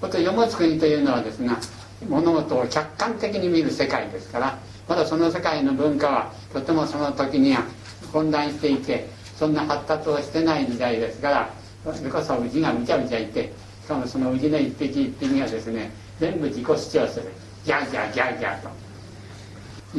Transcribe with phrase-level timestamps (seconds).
[0.00, 1.58] こと世持国というのはですが
[2.08, 7.64] 物事を客観的に見る世界ですからまだその世界の文化はとてもその時には
[8.12, 17.30] 混乱していてそんな発達をしてない時代ですからそれこそ氏がむちゃむちゃいてしかもその氏の一匹一匹がですね全部自己主張する。
[17.64, 18.70] ギャーギャーギャーギャーと。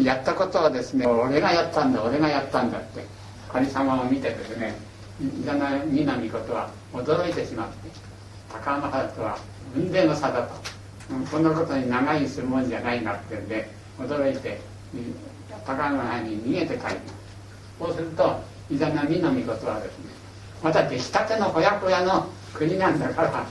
[0.03, 3.03] やったことはですね俺がやったんだ俺がやったんだって
[3.51, 4.75] 神様を見てですね
[5.19, 8.08] 伊沢南ことは驚いてしまって
[8.51, 9.37] 高浜原とは
[9.75, 10.79] 運命の差だと。
[11.31, 13.67] こんなことに長居するもんじゃないなってんで
[13.97, 14.59] 驚いて
[15.65, 16.89] 高浜原に逃げて帰った
[17.79, 18.39] そうすると
[18.69, 20.05] 伊沢南ことはですね
[20.63, 23.45] また出来たてのほやほやの国なんだから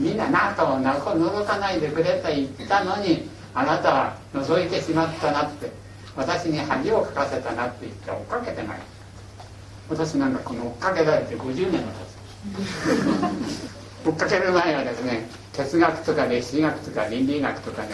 [0.00, 5.70] みんななと覗かないでくれと言ったのにあなたは覗いてしまったなって
[6.16, 8.80] 私に恥をかかせたなって言って追っかけてない。
[9.88, 12.04] 私なんかこの追っかけられて50年も経
[13.70, 13.79] つ。
[14.04, 17.88] 追っかける前はですね哲学とか歴史学とか倫理学とかね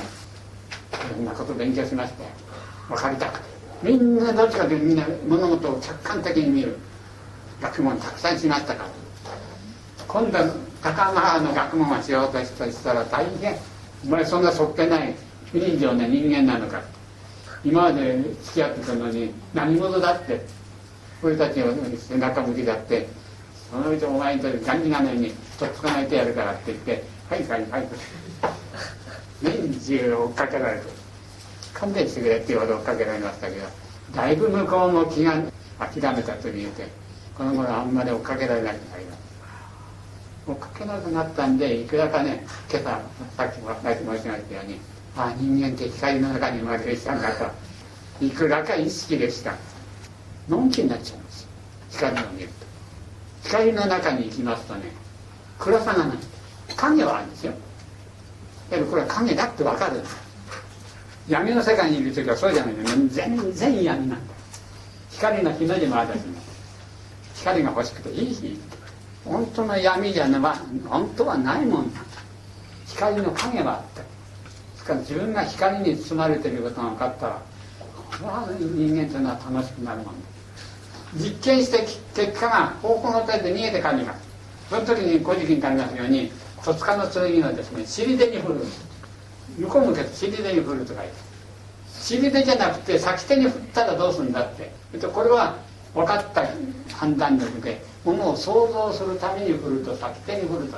[1.10, 2.30] いろんなこと勉強しましたよ
[2.88, 3.56] 分かりたくて。
[3.82, 6.78] みんなどっちかというとみんな物事を客観的に見る。
[7.60, 8.90] 学問たくさんしましたから。
[10.06, 10.38] 今度
[10.82, 13.56] 高浜原の学問をしようとしたら大変。
[14.06, 15.14] お前そんなそっけない。
[15.52, 16.82] 不人情な人間なのか。
[17.64, 20.40] 今まで付き合ってたのに何者だって。
[21.22, 23.08] 俺たちの背中向きだって。
[23.70, 25.34] そのうちお前にとってがんじがないに。
[25.58, 27.88] とっつかないてやるからって言って「はいはいはい」
[29.42, 30.86] 年中追っかけられて
[31.74, 33.66] 勘弁してくれっていうほど追っかけられましたけど
[34.14, 35.34] だいぶ向こうも気が
[35.78, 36.88] 諦めたと見えて
[37.36, 39.18] この頃あんまり追っかけられなくなりまし
[40.46, 43.00] た追っかけなくなったんでいくらかね今朝
[43.36, 44.80] さっきも申しましたように
[45.16, 47.50] ああ人間って光の中に生まれてきたんだと。
[48.20, 49.54] いくらか意識でした。
[50.48, 51.48] のんきになっちゃうんです。
[51.90, 52.54] 光を見ると。
[53.44, 54.92] 光の中に行きますとね
[55.58, 56.18] 暗さがない
[56.76, 57.52] 影はあるんですよ。
[58.70, 60.02] けどこれは影だって分かる。
[61.28, 62.74] 闇の世界にいる時はそうじゃない
[63.08, 64.34] 全然闇なんだ。
[65.10, 66.20] 光の日の字もあるし
[67.36, 68.58] 光が欲しくていい日。
[69.24, 70.56] 本当の闇じゃねば
[70.88, 72.00] 本当はないもんだ。
[72.86, 74.02] 光の影はあった。
[74.02, 74.08] で
[74.76, 77.42] すから自分が光に包まれていることが分かったら
[77.94, 80.12] これは人間というのは楽しくなるもんだ。
[81.16, 81.78] 実験して
[82.14, 84.25] 結果が方向の点で見えて感じます。
[84.68, 86.30] その時に古事記に書きますように
[86.64, 88.60] 戸塚の剣をですね尻手に振る。
[89.58, 91.12] 向こう向けて尻手に振ると書いて
[91.88, 94.70] 尻手じゃなくて先手に振ったらどうするんだって。
[94.98, 95.56] これは
[95.94, 96.44] 分かった
[96.94, 100.76] 判断力でものを想像するために振ると先手に振ると。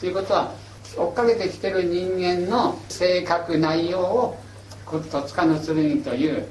[0.00, 0.52] ということは
[0.96, 4.38] 追っかけてきてる人間の性格内容を
[4.86, 6.46] 戸塚の剣という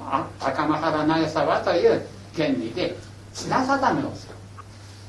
[0.00, 2.96] あ高間原苗沢という原理で
[3.32, 4.25] 品定めをする。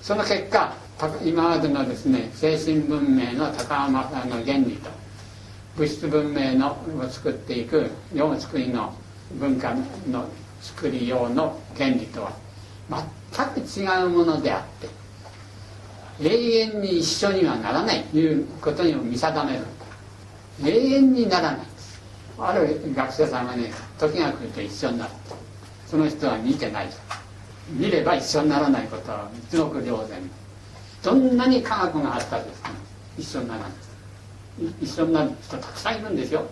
[0.08, 0.74] その結果
[1.22, 4.90] 今までのですね精神文明の高浜原の原理と
[5.76, 8.94] 物質文明のを作っていく世の作りの
[9.38, 9.76] 文化
[10.10, 10.30] の
[10.62, 12.32] 作りようの原理とは
[12.90, 19.66] 全く違うものであって永遠に一緒にはならないということにも見定める
[20.64, 21.60] 永遠にならない
[22.40, 25.12] ある学者さんがね時が来ると一緒になる。
[25.86, 26.88] その人は見てない。
[27.70, 30.20] 見れば一緒にならないことは一目瞭然
[31.04, 32.70] どんなに科学があったですね
[33.18, 33.72] 一緒にならない
[34.82, 36.44] 一緒になる人たくさんいるんですよ。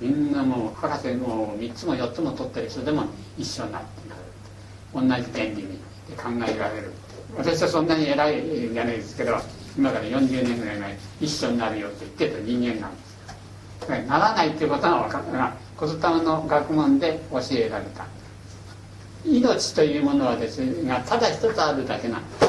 [0.00, 3.04] みんなもう博士も3つも4つも取ってる人でも
[3.38, 3.88] 一緒になって
[4.92, 5.78] 同じ原理に
[6.16, 6.92] 考えられる
[7.36, 8.42] 私はそんなに偉い
[8.72, 9.38] じゃないですけど
[9.76, 14.06] 今から40年ぐらい前一緒になるよって言ってた人間なんです。
[14.06, 18.04] ならないっていうことが分かったが小津玉の学問で教えられた。
[19.26, 22.46] 命というものはですねがただ一つあるだけなんです。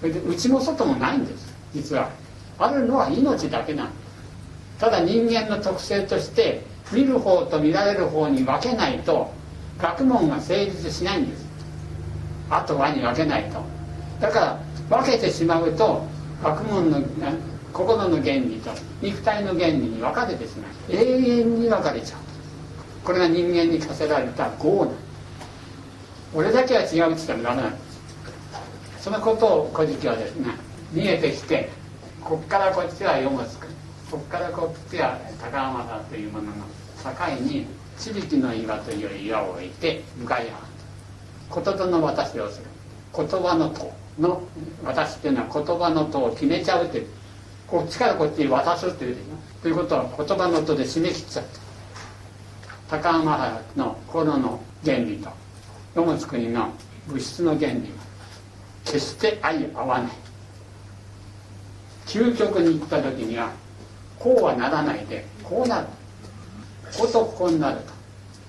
[0.00, 2.10] それで内も外もないんです実は。
[2.58, 4.80] あるのは命だけなんです。
[4.80, 6.62] ただ人間の特性として
[6.92, 9.32] 見る方と見られる方に分けないと
[9.78, 11.46] 学問が成立しないんです。
[12.48, 13.62] あとはに分けないと。
[14.20, 16.02] だから分けてしまうと
[16.42, 17.02] 学問の
[17.72, 18.70] 心の原理と
[19.00, 20.92] 肉体の原理に分かれてしまう。
[20.92, 22.20] 永遠に分かれちゃう。
[23.04, 25.09] これが人間に課せられた業なん
[26.34, 27.78] 俺だけは違うって言ったらダメなんで
[28.98, 30.48] すそのことを古事記はですね
[30.92, 31.70] 見えてきて
[32.22, 33.66] こっからこっちは世もつく
[34.10, 36.52] こっからこっちは高浜だというものの
[37.02, 37.66] 境に
[37.98, 40.70] 地力の岩という岩を置いて向かい合う
[41.52, 42.66] 言葉の渡しをする。
[43.14, 44.40] 言葉の塔の
[44.84, 47.06] 私っていうのは言葉の塔を決めちゃうっていう。
[47.66, 49.62] こっちからこっちに渡すっていうでしょ。
[49.62, 51.44] ということは言葉の塔で締め切っちゃっ
[52.88, 52.98] た。
[52.98, 55.30] 高浜原の心の原理と。
[55.94, 56.72] 世もつ国の
[57.08, 57.82] 物質の原理は
[58.84, 60.12] 決して相合わない。
[62.06, 63.52] 究極に行った時には
[64.18, 65.86] こうはならないでこうなる。
[66.96, 67.78] こことこうなる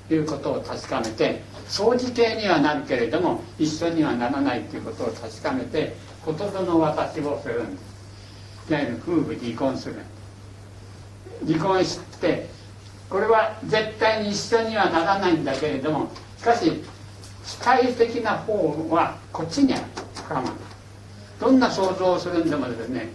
[0.08, 5.96] ということを確かめて相似形にはなるけれども一緒にはならないということを確かめて
[6.26, 7.82] ことぞの私をするんで
[8.66, 9.96] すいわゆる夫婦離婚する。
[11.46, 12.50] 離婚して
[13.10, 16.84] これは絶対に一緒にはならないんだけれどもしかし
[17.46, 18.54] 主体的な方
[18.90, 19.84] はこっちにある。
[21.40, 23.10] どんな想像をするんでもですね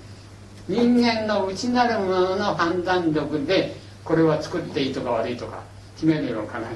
[0.69, 5.62] 人間の内なるものの判断力でこれは作っていいとか悪いとか
[5.94, 6.69] 決めるようかな。
[6.69, 6.70] い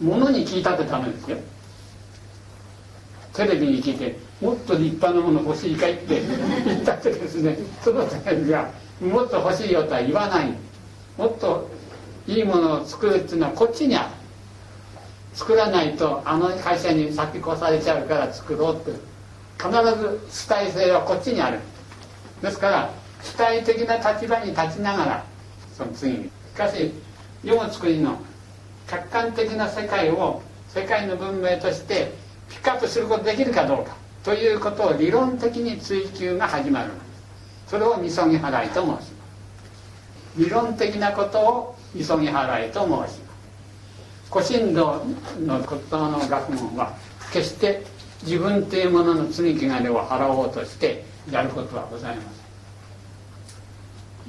[0.00, 1.36] 物に聞いたってダメですよ。
[3.34, 6.22] テレビに聞いてもっと立派なもの欲しいかいって
[6.64, 10.52] 言ったってですねそのテレビはもっと欲しいよとは言わない。
[11.18, 11.68] もっと
[12.26, 14.23] いいものを作るっていうのはこっちにある。
[15.34, 19.14] 作らないとあの会社に先越されちゃうから作ろうって。
[19.56, 21.58] 必ず主体性はこっちにある。
[22.42, 22.90] ですから
[23.22, 25.24] 主体的な立場に立ちながら
[25.76, 26.24] その次に。
[26.24, 26.92] しかし
[27.42, 28.18] 世の作りの
[28.88, 32.12] 客観的な世界を世界の文明として
[32.48, 36.90] ピックアップすることできるかどうかということを理論的に追求が始まる。
[37.66, 39.12] それをみそぎ払いと申します。
[40.36, 43.23] 理論的なことをみそぎ払いと申します。
[44.34, 45.00] 古神道
[45.46, 46.92] の骨董の学問は
[47.32, 47.84] 決して
[48.24, 52.22] 自分というものの罪汚れを払おうとしてやることはございま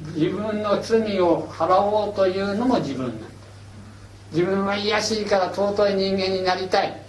[0.06, 0.14] せん。
[0.14, 3.26] 自分の罪を払おうというのも自分なんだ。
[4.32, 7.02] 自分は卑しいから尊い人間になりたい。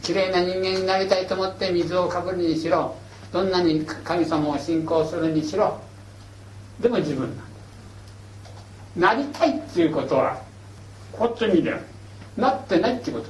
[0.00, 2.94] 綺麗な人間になりたいと思って水をかぶるにしろ
[3.32, 5.80] どんなに神様を信仰するにしろ
[6.78, 9.14] でも自分なんだ。
[9.14, 10.40] なりたいっていうことは
[11.12, 11.78] こっちにだよ
[12.36, 13.26] なってないってこと。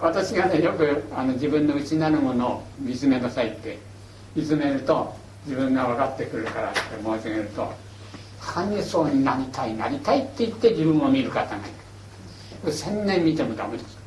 [0.00, 3.78] 私がねよくあの自分の内なるものを見つめなさいって。
[4.34, 5.14] 見つめると
[5.46, 7.72] 自分が分かってくるからって申し上げると
[8.40, 11.60] 神そうになりたいなりたいって言って自分を見る方がい
[12.66, 12.72] る。
[12.72, 13.98] 千年見てもダメです。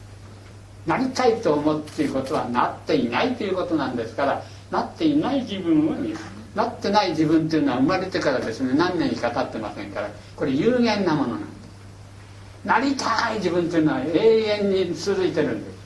[0.85, 6.17] なりたいと思うっていることはなっていないということなんですからなっていない自分を見る。
[6.55, 11.56] なってない自分っていうのは生まれてからですね何年しか経ってませんからこれ有限なものなんです。
[12.67, 15.77] なりたい自分っていうのは永遠に続いてるんです。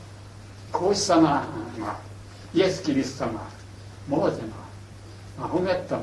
[0.72, 1.48] 孔子様
[1.80, 2.00] が
[2.56, 3.32] イエス・キリストが
[4.08, 4.48] モーゼが
[5.40, 6.02] マホメットが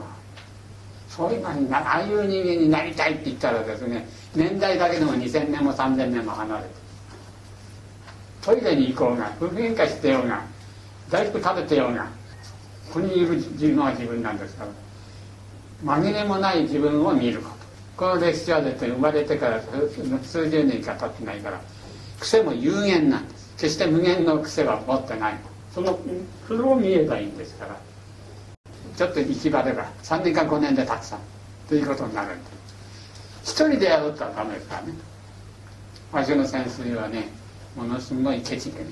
[1.08, 6.68] そういうのにああいう人間になりたいって言ったらですね年代だけでも2000年も3000年も離れて
[8.40, 10.44] トイレに行こうが夫婦喧嘩してようが
[11.10, 12.04] 大福食べてようが
[12.92, 14.64] ここにいる自分は自分なんですか
[15.84, 17.57] ら紛れもない自分を見ること。
[17.98, 19.60] この歴史はですね生まれてから
[20.22, 21.60] 数十年か経ってないから
[22.20, 23.52] 癖も有限なんです。
[23.56, 25.34] 決して無限の癖は持ってない。
[25.74, 25.98] その
[26.46, 27.76] それを見えばいいんですから。
[28.96, 31.18] ちょっと行き場では3年か5年でたくさん。
[31.68, 32.50] ということになるんで
[33.42, 34.94] 一人でやるとはダメですからね。
[36.12, 37.28] 私の先生はね
[37.76, 38.90] ものすごいケチでね。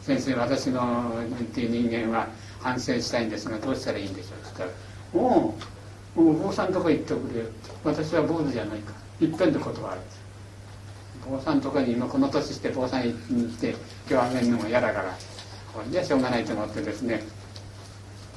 [0.00, 2.26] 先生私のっていう人間は
[2.58, 4.38] 反省したいんですがどうしたらいいんでしょう？
[4.38, 4.70] って言ったら
[6.16, 7.46] 「お坊さんとこ行っておくれよ」
[7.84, 10.00] 「私は坊主じゃないか」いっぺんで断る
[11.28, 13.14] 坊さんとかに今この年して坊さんに
[13.50, 13.74] 来て
[14.10, 15.16] 今日あげるのも嫌だから。
[15.72, 17.22] これじゃしょうがないと思ってですね。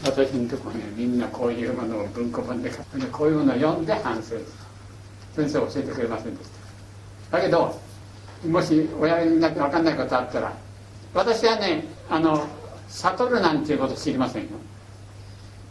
[0.03, 4.35] 私のとこねみんなこういうものを文庫本で買ってこういうものを読んで反省
[5.35, 6.49] 先生教えてくれませんでし
[7.31, 7.37] た。
[7.37, 7.79] だけど
[8.47, 10.53] もし親になって分かんないことあったら
[11.13, 12.45] 私はねあの
[12.89, 14.49] 悟るなんていうこと知りませんよ。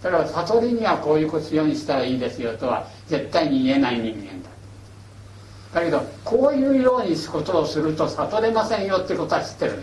[0.02, 5.80] だから悟りにはこういうことようにしたらいいですよとは絶対に言えない人間だ。
[5.80, 9.82] だけどこういうようにことをすると悟れませんよってことは知ってる。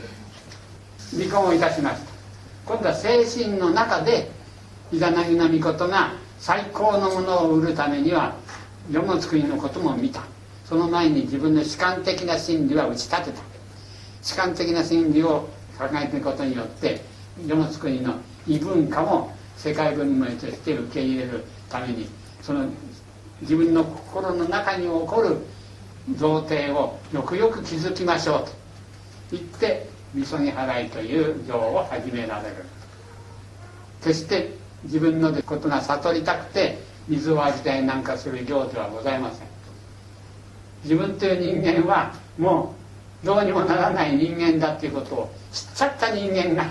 [1.18, 2.12] 離婚をいたしました。
[2.66, 4.30] 今度は精神の中で
[4.92, 8.36] イザナギの御事が最高のものを売るためには
[8.92, 10.22] 世の作りのことも見た。
[10.66, 13.42] その前に自分の主観的な真理は打ち立てた。
[14.22, 17.02] 主観的な真理を考えていくことによって
[17.48, 22.08] 世の作りの異文化も世界文明として受け入れるために
[22.42, 22.66] その
[23.42, 25.38] 自分の心の中に起こる
[26.16, 28.52] 贈呈をよくよく気づきましょうと
[29.32, 32.66] 言ってみそぎ払いという行を始められる。
[34.02, 34.54] 決して
[34.86, 39.48] 自分のことが悟りたくて水を味たいなんかする行ではございません。
[40.84, 42.74] 自分という人間はも
[43.24, 46.70] うどうにもならない人間だということを知っちゃった人間が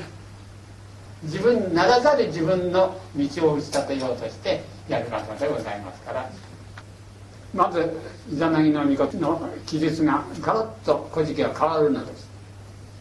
[1.22, 6.30] 自分ならざる自分の道を打ち立てようとしてやる方でございますから。
[7.54, 7.98] まず
[8.30, 12.28] イザナギの御事の記述がガラッと古事記は変わるのです。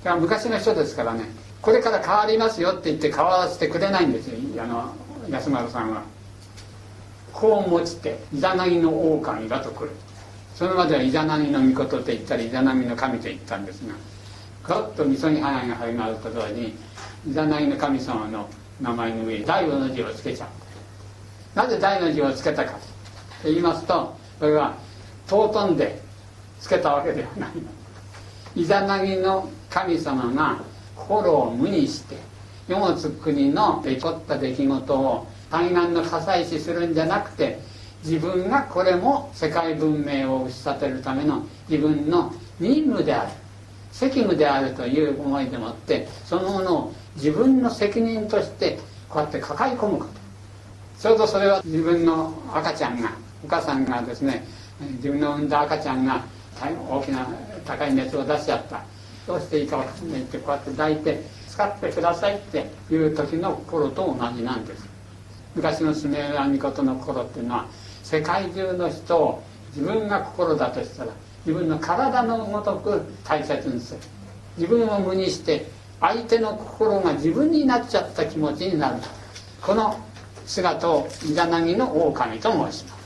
[0.04, 1.26] だから昔の人ですからね。
[1.62, 4.94] これから変わりますよって言って変わらせてくれないんですよあの
[5.30, 6.04] 安丸さんは。
[7.34, 9.92] こう持ちてイザナギの狼がと来る。
[10.56, 13.94] それまではイザナギの御事と言ったりイザナギの神と言ったんですが
[14.64, 16.74] ガッとみそぎ花が始まると同時に
[17.28, 18.48] イザナギの神様の
[18.80, 22.80] 名前の上に第五の字をつけちゃうなぜ第の字をつけたかと
[23.44, 24.76] 言いますとこれは
[25.28, 26.02] 尊んで
[26.62, 27.64] つけたわけではないの
[28.56, 30.60] イザナギの神様が
[30.96, 32.16] 心を無にして
[32.68, 37.60] 世もつ国の起こった出来事を対岸の火災死するんじゃなくて
[38.04, 43.32] 自分がこれも世界文明を打ち立てるための自分の任務である
[43.92, 50.12] 責務であるという思いでもってそのものを自分の責任としてこうやって抱え込むこと。
[51.02, 53.12] ちょうどそれは自分の赤ちゃんが
[53.44, 54.44] お母さんがですね
[54.98, 56.24] 自分の産んだ赤ちゃんが
[56.90, 57.28] 大きな
[57.66, 58.84] 高い熱を出しちゃった。
[59.28, 64.88] どうしていいか分かんないってこうやって抱いて使ってくださいっていう時の心と同じなんです。
[65.56, 67.66] 昔のスメーラミコトの心っていうのは
[68.04, 69.44] 世界中の人を
[69.76, 71.12] 自分が心だとしたら
[71.46, 74.00] 自分の体のごとく大切にする。
[74.58, 75.66] 自分を無にして
[76.00, 78.96] 相手の心が自分になっちゃった気持ちになる。
[79.62, 80.00] この
[80.46, 82.98] 姿をイザナギの狼と申します。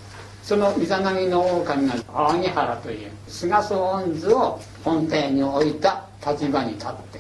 [0.44, 7.20] そのイザナギの狼が淡木原という菅総恩図を本邸に置いた立場に立って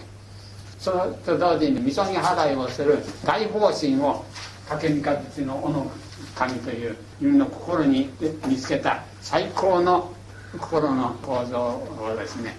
[0.79, 4.25] そのと同時にみそぎ払いをする大方針を
[4.67, 5.91] 竹三日月の尾の
[6.35, 8.09] 神という自分の心に
[8.47, 10.11] 見つけた最高の
[10.53, 12.57] 心の構造をですね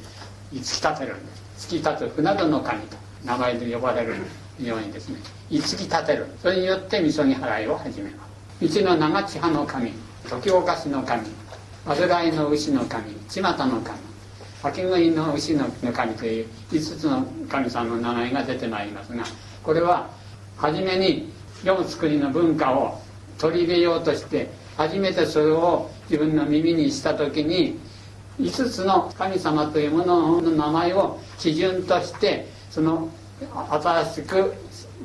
[0.53, 1.17] 突き立てる
[1.59, 3.02] 突き立つ船戸の神と。
[3.25, 4.17] 名前で呼ばれる
[4.61, 5.19] ようにですね
[5.51, 6.27] 突き立てる。
[6.41, 8.33] それによってみそぎ払いを始めます。
[8.69, 9.93] 道の長千葉の神
[10.29, 11.27] 時岡市の神
[11.85, 13.99] 煩いの牛の神巷の神
[14.63, 19.25] 秋食いの牛の神という5つの神さんの名前が出てまいりますが
[19.65, 20.09] これは
[20.57, 21.33] 初めに
[21.65, 23.01] 世の作りの文化を
[23.39, 27.81] 取り入れようとして初めてそれを自分の耳にした時に
[28.41, 33.11] 5つの神様というものの名前を基準としてその
[33.71, 34.55] 新しく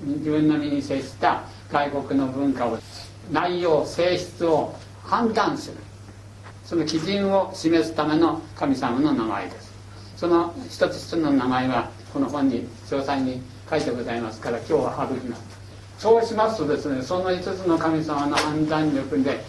[0.06, 2.78] 自分の身に接した外国の文化を
[3.30, 5.78] 内容性質を判断する。
[6.64, 9.74] その基準を示すための神様の名前です。
[10.16, 15.44] その一つ一つの名前はこの本に詳細に書いてございますから今日は省きます。
[15.98, 19.44] そうしますとですねその5つの神様の判断力で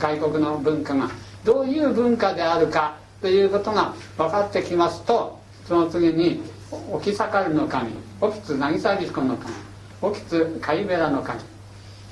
[0.00, 1.10] 外国の文化が
[1.44, 5.38] どういう文化であるかということが分かってきますと
[5.68, 6.42] その次に
[6.90, 9.54] 沖盛るの神沖津渚彦の神
[10.00, 11.40] 沖津貝べらの神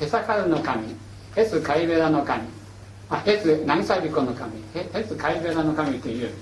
[0.00, 0.94] へさかるの神
[1.36, 2.42] へす貝べらの神
[3.08, 6.32] あへつ渚彦の神へつ貝べらの神という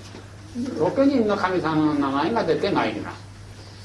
[0.57, 3.29] 6人の神様の名前が出てまいります。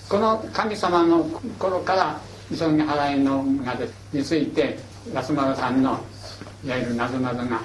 [0.09, 1.25] この神様の
[1.59, 3.77] 頃から急ぎ払いのが
[4.13, 4.79] について
[5.15, 5.99] 安丸さんの
[6.65, 7.61] いわゆるなぞなぞが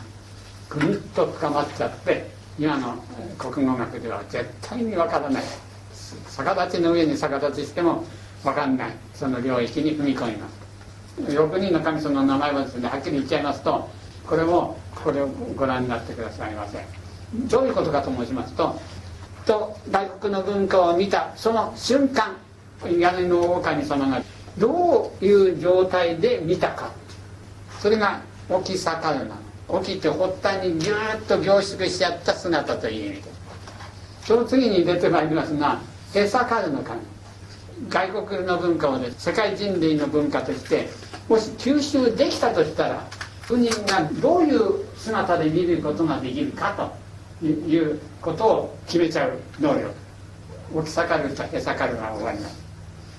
[0.69, 2.95] ぐんと深まっちゃって今の
[3.37, 5.43] 国語学では絶対にわからない。
[6.35, 8.03] 逆立ちの上に逆立ちしても
[8.43, 8.91] わかんない。
[9.13, 10.59] その領域に踏み込みます。
[11.27, 13.89] 6人の神様の名前はですねはっきり言っちゃいますと
[14.25, 16.85] これをこれをご覧になってくださいませ
[17.33, 18.79] どういうことかと申しますと
[19.45, 22.35] と外国の文化を見たその瞬間
[22.97, 24.21] 屋根の狼様が
[24.57, 26.91] どういう状態で見たか。
[27.79, 29.35] それが沖盛るな。
[29.35, 33.39] の沖って発端にぎゅーっと凝縮しちゃった姿という意味です。
[34.25, 35.79] その次に出てまいりますが
[36.13, 37.01] へさかるの神
[37.87, 40.89] 外国の文化をね世界人類の文化として
[41.27, 43.07] もし吸収できたとしたら
[43.47, 46.93] 国人がどういう姿で見ることができるか
[47.39, 50.09] ということを決めちゃう能力。
[50.69, 52.63] 起き盛るとへさかるが終わります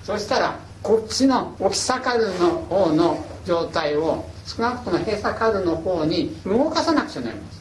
[0.03, 7.60] そしたらこっちの起き盛るの方の状態を少なくともへさかるの方に動かさなくちゃなります。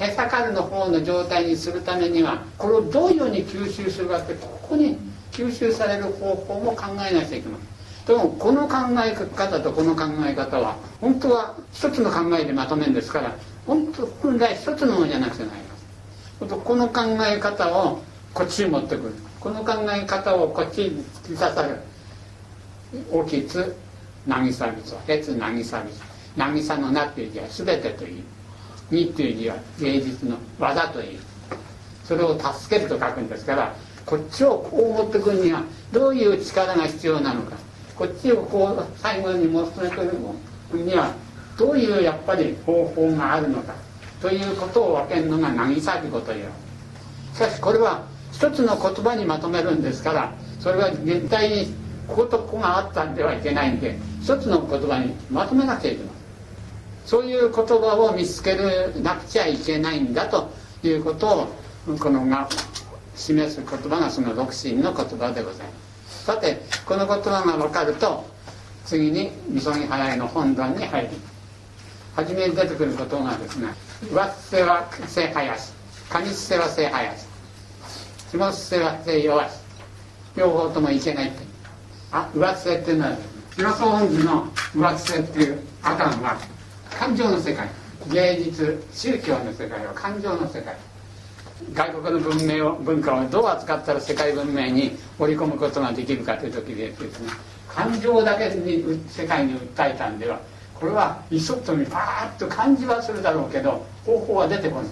[0.00, 4.96] へさかるの方の状態にするためにはこれをどういうふうに吸収するかってここに
[5.32, 7.60] 吸収される方法も考えなきゃいけない
[8.06, 13.34] でもこの考え方とこの考え方は本当は一つの考えでまとめるんですから
[13.66, 15.60] 本当本来一つのものじゃなくてなり
[16.40, 18.00] ますこの考え方を
[18.32, 21.80] こっちに持ってくるこの考え方をこっちに突き刺さる。
[23.26, 23.76] 起きつ
[24.26, 25.76] 渚みそへつ渚みそ
[26.36, 28.24] 渚の名という字は全てという
[28.90, 31.18] 「に」という字は芸術の技という。
[32.04, 33.74] それを助けると書くんですから
[34.06, 37.56] こっちをこう持ってくるにはどういう力が必要なのか。
[37.94, 40.00] こっちをこう最後に持ってく
[40.72, 41.12] るには
[41.58, 43.74] どういうやっぱり方法があるのか。
[44.22, 46.46] ということを分けるのが渚びこという。
[47.34, 48.02] しかしこれは
[48.32, 51.74] 一つの言葉にまとめるんですからそれは絶対に
[52.06, 56.17] こことここがあったんではいけないんで一つの言葉にまとめなくちゃいけない。
[57.08, 60.50] そういう言葉を見つけるなくちゃいけないんだと
[60.82, 61.48] いうこと
[61.86, 62.46] をこのが
[63.16, 65.72] 示す言葉がその六神の言葉でございま
[66.06, 66.24] す。
[66.26, 68.28] さてこの言葉が分かると
[68.84, 71.08] 次に「みそぎ早い」の本段に入り
[72.14, 73.68] 初めに出てくることがですね
[74.12, 75.72] 「上っせはせ林」
[76.12, 77.24] 「上っせはせ林」
[78.36, 79.52] 「下っせはせ弱し」
[80.36, 81.38] 両方ともいけないって。
[82.12, 83.16] あ上っせっていうのは
[83.56, 86.38] 広総本寺の上っせっていうアカンは
[86.98, 87.68] 感情の世界。
[88.10, 90.76] 芸術宗教の世界は感情の世界。
[91.72, 97.30] 外国の文明を文化をどう扱ったら世界文明に織り込むことができるかという時でですね。
[97.68, 100.40] 感情だけに世界に訴えたんでは
[100.74, 104.90] これは一足にパーッと感じはするだろうけど方法は出てこない。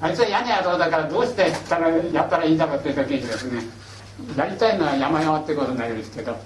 [0.00, 3.62] あいつは嫌な野郎だからどうしてやったらやったらいいんだろうっていう時にですね
[4.36, 6.36] やりたいのは山々ってことになるんですけど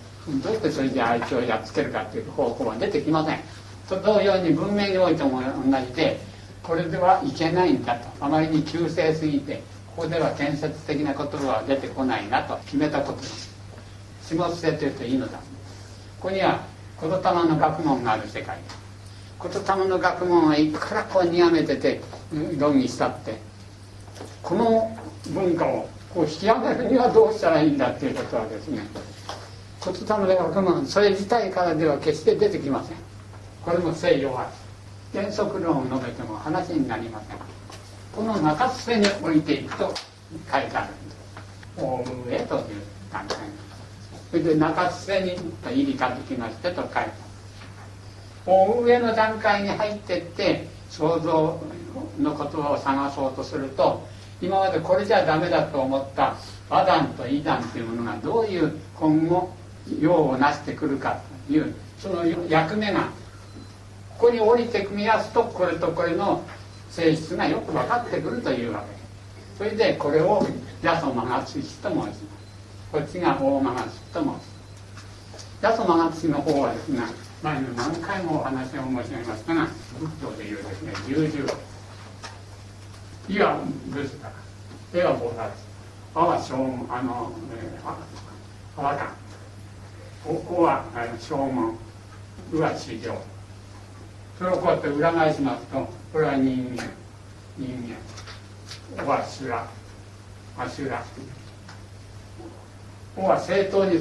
[0.43, 3.62] どうしてそれじゃあいつをやっつけるかっていう方法は出てきません。
[4.01, 6.21] と同様に文明においても同じで
[6.63, 8.09] これではいけないんだと。
[8.25, 9.63] あまりに急性すぎて
[9.97, 12.57] ここでは建設的な言葉は出てこないなと。
[12.65, 13.53] 決めたことです。
[14.23, 15.39] 下捨てというといいのだ。
[16.21, 16.65] ここには
[17.01, 17.19] 言霊
[17.49, 18.59] の学問がある世界
[19.43, 22.01] 言霊の学問はいくらこう苦めてて
[22.59, 23.41] 論議したって
[24.41, 24.97] この
[25.31, 28.87] 文化をこう引き上げるにはどうしたらいいんだっていうことはですね
[29.85, 33.12] 言霊の学問それ自体からでは決して出てきません。
[33.65, 34.51] これも西洋は
[35.13, 37.37] 原則論を述べても話になりません
[38.15, 39.95] この中伏せに置いていくと
[40.51, 41.17] 書いてあるんです
[41.77, 43.39] 大上という段階
[44.31, 47.13] それで中伏せに入りかづきましてと書いてある
[48.47, 51.61] 大上の段階に入ってって想像
[52.19, 54.07] の言葉を探そうとすると
[54.41, 56.35] 今までこれじゃダメだと思った。
[56.73, 59.55] アダンとイダンというものがどういう今後
[60.01, 63.11] 用をなしてくるかというその役目が
[64.23, 66.45] ここに降りて組み合わすとこれとこれの
[66.91, 68.85] 性質がよく分かってくるというわ
[69.59, 69.59] け。
[69.59, 70.47] それでこれを
[70.81, 72.23] ヤソマガツシと申します。
[72.93, 75.59] こっちが大マガツシと申します。
[75.61, 77.01] ヤソマガツシの方はですね
[77.43, 79.67] 前に何回もお話を申し上げましたが
[79.99, 81.47] 仏教でいうですね十十
[83.29, 83.59] いは
[83.91, 84.31] 仏だ
[84.95, 85.51] 絵は菩薩。
[86.15, 89.15] あは正門あの、えー、あわか
[90.25, 90.85] おは
[91.19, 91.77] 正門
[92.53, 93.32] うは地上。
[94.43, 96.83] それをこうやって裏返しますとこれは人間
[97.57, 97.97] 人
[98.99, 99.65] 間おは修羅
[100.59, 101.05] アシュラ
[103.17, 103.95] おは正当に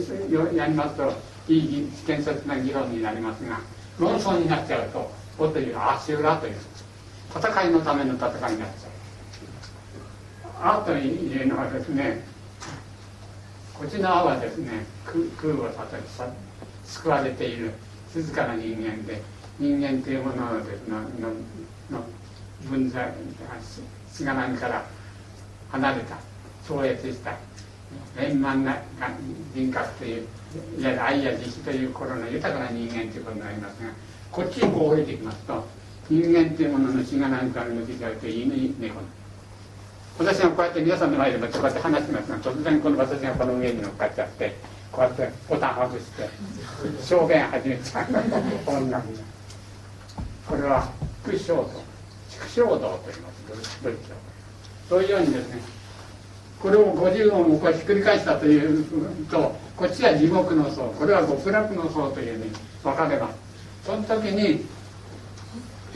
[0.57, 1.13] やりますと
[1.47, 3.59] いい建設な議論になりますが
[3.99, 6.55] 論争になっちゃうとおというアシュラという
[7.29, 12.23] 戦いのための戦いになっちゃうあというのはですね
[13.77, 16.07] こちらはですね空を叩き
[16.89, 17.73] 救われている
[18.11, 19.21] 静かな人間で
[19.59, 21.07] 人間というものですのの
[21.89, 22.05] の
[22.69, 23.13] 分際
[24.11, 24.85] しがらみから
[25.71, 26.17] 離れた
[26.67, 27.37] 超越した
[28.17, 28.77] 円満な
[29.53, 30.27] 人格という
[30.77, 33.89] いわゆる愛や慈悲という心の豊かな人間ということになりますが
[34.31, 35.65] こっちにこう降りてきますと
[36.09, 38.99] 人間というもののしがらみから抜けちゃうと犬猫
[40.19, 44.55] 私がこうやって皆さんの前でこうやって話しますが突然この私がこの上に乗っかっちゃって
[44.91, 46.29] こうやってボタン外して
[47.01, 48.07] 証言始めちゃう
[48.65, 49.01] こんな
[50.51, 50.85] これは
[51.23, 51.69] 畜生道
[52.29, 53.79] 畜生道と言います。
[53.81, 54.13] 仏教
[54.89, 55.61] そういうようにですね
[56.61, 62.51] これを50音をこうひっくり返したというとこっちは地獄の層これは極楽の層というふうに
[62.83, 63.29] 分かれば
[63.85, 64.65] その時に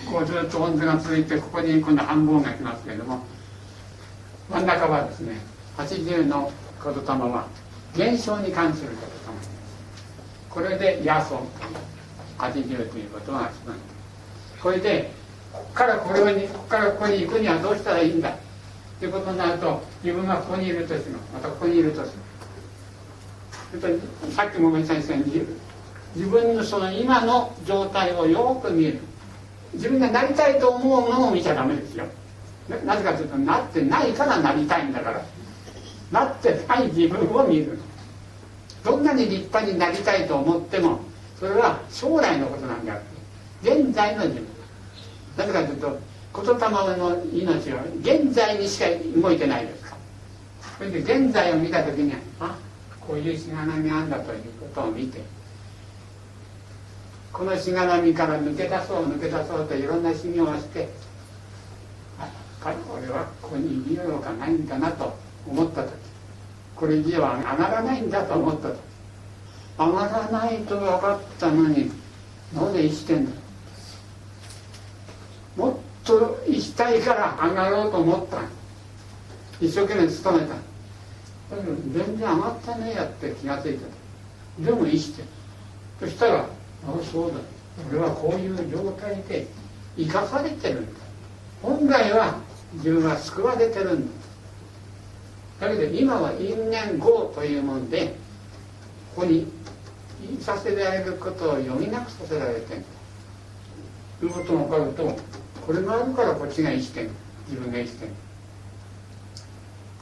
[0.09, 3.25] こうずっと音図が続いてここに今度半分が来ますけれども
[4.49, 5.37] 真ん中はですね
[5.77, 6.49] 80の
[6.81, 7.47] 言霊は
[7.93, 9.05] 現象に関する言霊
[10.49, 11.39] これで「ヤソン」
[12.39, 13.75] 80ということが一番
[14.65, 15.11] これで
[15.53, 18.35] ここからこれにここからここに行くにはどうしたらいいんだ？
[18.99, 22.11] ということになると自分がここにいるとしますまたここにいるとし
[23.75, 23.79] ま
[24.31, 25.45] すさっきも先生に
[26.15, 29.01] 自分のその今の状態をよく見る。
[29.73, 32.05] 自分がなりたいと思うものも見ちゃダメですよ。
[32.85, 35.21] なぜかというとなってないからなりたいんだから。
[36.11, 37.77] なってない自分を見る。
[38.83, 41.01] どんなに立派になりたいと思っても
[41.39, 42.99] それは将来のことなんであっ
[43.61, 44.54] て現在の自分。
[45.37, 45.99] なぜかというと
[46.43, 48.85] 言霊の命は現在にしか
[49.21, 49.83] 動いてないです。
[49.83, 49.97] から
[50.77, 52.57] それで現在を見た時にはあ
[52.99, 55.21] こういうしがらみあんだということを見て
[57.31, 60.89] このしがらみから抜け出そう抜け出そうといろんな修行をして
[62.19, 65.15] あ俺はここにいるのかないんだなと
[65.47, 65.93] 思った時
[66.75, 68.79] これ家は上がらないんだと思った時
[69.77, 71.91] 上がらないと分かったのに
[72.53, 73.31] なぜ生きてんだ
[76.05, 78.41] と行きたいから上がろうと思った。
[79.59, 80.55] 一生懸命努めた。
[81.93, 83.87] 全然上がったねやって気が付いた。
[84.63, 85.23] でも生きて
[85.99, 86.47] そしたらあ
[87.11, 87.37] そうだ。
[87.91, 89.47] 俺はこういう状態で
[89.97, 91.01] 生かされてるんだ。
[91.61, 92.39] 本来は
[92.75, 94.07] 自分は救われてるん
[95.59, 95.67] だ。
[95.67, 98.15] だけど今は因縁業というもんで
[99.15, 99.47] ここに
[100.21, 102.83] いさせられることを余儀なくさせられてる。
[104.19, 105.17] ということが分かると
[105.65, 107.09] これがあるからこっちが生きてる
[107.47, 108.11] 自分が生きてる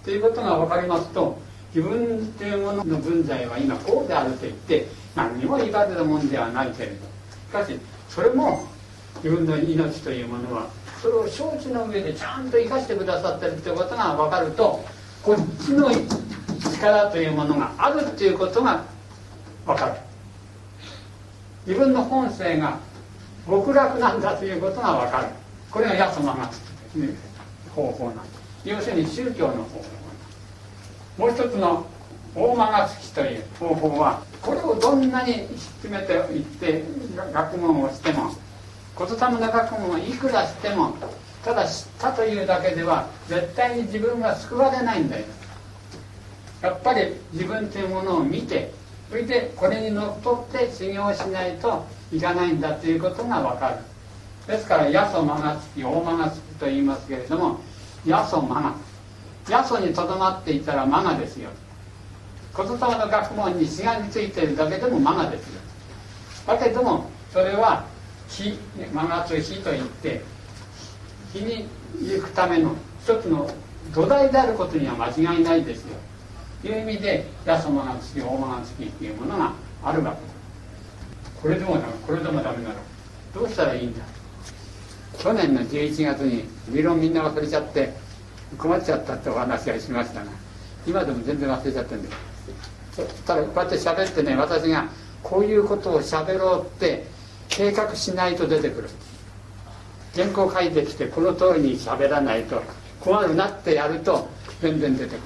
[0.04, 1.40] ということが分かりますと
[1.74, 6.96] 自分というものの分際は今こうであると言って何にも言われるもんではないけれど。
[6.96, 8.68] しかしそれも
[9.24, 10.68] 自分の命というものは
[11.02, 14.84] それを承知の上でちゃんと生かしてくださってるということが分かると
[15.22, 15.90] こっちの
[16.60, 18.84] 力というものがあるっていうことが
[19.66, 19.94] 分かる。
[21.66, 22.78] 自分の本性が
[23.48, 25.43] 極楽なんだということが分かる。
[25.74, 27.16] これが八マがつく
[27.74, 28.70] 方法なんです。
[28.70, 29.86] 要するに宗教の方法
[31.18, 31.86] もう一つの
[32.36, 35.34] 大間がつきという方法はこれをどんなに
[35.82, 36.84] 詰めていって
[37.34, 38.32] 学問をしても
[38.98, 40.96] 言霊の学問をいくらしても
[41.44, 45.26] ただ知ったというだけでは絶対に自分は救われないんだよ。
[46.62, 48.72] やっぱり自分というものを見て
[49.10, 53.93] それでこれにのっとって修行しないといかないんだということが分かる。
[54.48, 57.60] ですから八祖間がつき大間がつきと言いますけれども
[58.08, 58.62] 八祖間。
[58.62, 58.76] が
[59.50, 61.50] 八祖にとどまっていたら間がですよ。
[62.56, 62.80] 言霊の
[63.10, 65.62] 学問にしがみついているだけでも間がですよ。
[66.46, 67.86] だけどもそれは
[68.30, 68.58] 火
[68.94, 70.22] 間がつ火といって
[71.32, 71.68] 火に
[72.02, 73.50] 行くための一つの
[73.94, 75.96] 土台であることには間違いないですよ。
[76.62, 79.54] という意味で八祖間がつき大間がつきっていうものが
[79.84, 80.22] あるわけ。
[80.22, 81.94] ですこれでもダメ。
[82.06, 82.76] これでもダメなら
[83.34, 84.04] どうしたらいいんだ。
[85.18, 87.94] 去年の11月に理論みんな忘れちゃって
[88.58, 90.32] 困っちゃったってお話がしましたが
[90.86, 92.34] 今でも全然忘れちゃってるんです
[92.94, 94.88] そしたらこうやって喋ってね私が
[95.24, 97.06] こういうことを喋ろうって
[97.50, 98.90] 計画しないと出てくる。
[100.16, 102.62] 原稿書いてきてこの通りに喋らないと
[103.00, 104.30] 困るなってやると
[104.62, 105.20] 全然出てくる。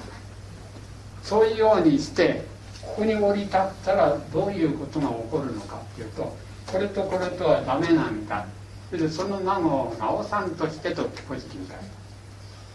[1.22, 2.44] そういうようにして
[2.82, 6.34] ここに降り立ったらどういうことが起こるのかっていうと
[6.66, 8.46] これとこれとはダメなんだ
[8.90, 11.82] それでその孫を直さんとしてと「古事記」に書いた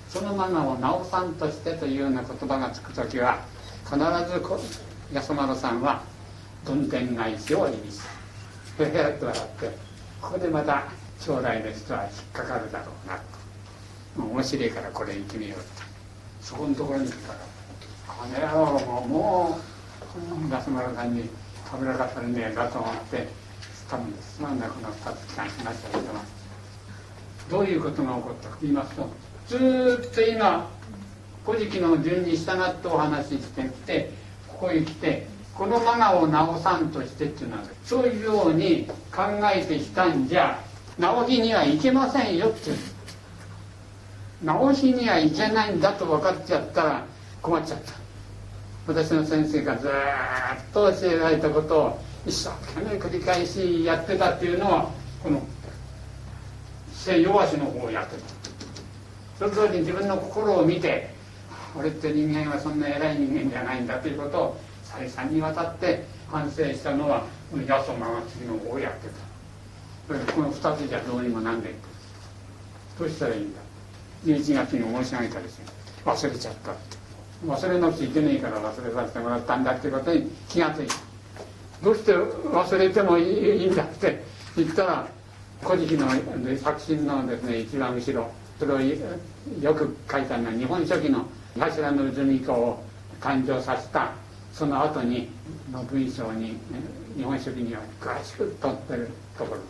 [0.10, 3.40] その孫を直さんとしてというような言葉がつく時は
[3.84, 4.04] 必ず
[5.12, 6.02] 安丸さんは
[6.66, 8.08] どんでん返しを意味す。
[8.78, 9.78] るへへっと笑って
[10.22, 10.84] ここでまた
[11.20, 13.16] 将来の人は引っかかるだろうな
[14.16, 15.84] ともう面白いからこれ行ってみようって。
[16.42, 17.40] そこのところに来たら
[18.06, 19.60] 「この野郎もも
[20.50, 21.30] う安丸さんに
[21.72, 23.43] 食べなかったらねえだと思って。
[23.90, 26.04] 多分すまんなくなったって感じましたけど
[27.50, 29.10] どういうことが起こったかと言いますと
[29.48, 30.70] ずっと今
[31.46, 34.12] 「古事記」の順に従ってお話ししてきて
[34.48, 37.58] ここへ来てこのマナを直さんとしてっていうの。
[37.58, 40.60] はそういうように考えてきたんじゃ
[40.98, 42.72] 直しにはいけませんよって
[44.44, 47.06] 直しにはいけないんだと分かっちゃったら
[47.42, 47.94] 困っちゃった。
[48.88, 49.92] 私の先生がずっ
[50.74, 54.90] と教えられたことを一生懸命繰り返しやってたっていうのは
[55.22, 55.42] この
[57.06, 58.24] 弱しの方をやってた。
[59.40, 61.10] その通り自分の心を見て
[61.76, 70.34] 俺って人間はそんな偉い人間じゃないんだということを再三にわたって反省したのはこの八十間が次の方をやってた。
[70.34, 71.72] この2つじゃどうにもなんない
[73.00, 73.60] どうしたらいいんだ。
[74.26, 75.66] 11月に申し上げたですよ。
[76.06, 76.74] 忘れちゃった
[77.46, 81.13] 忘れなくちゃいけないから忘れさせてもらったんだっていうことに気がついた。
[81.84, 84.24] どうして忘れてもいいんだって
[84.56, 85.08] 言ったら
[85.62, 91.26] 「古事記」のの作品のですね一番後ろそれをよく書いたのは「日本書紀」の
[91.60, 92.84] 柱の渦巫女を
[93.20, 94.12] 誕生させた
[94.54, 95.30] その後に
[95.74, 96.58] の文章に
[97.18, 99.62] 「日本書紀」には詳しく載ってるところ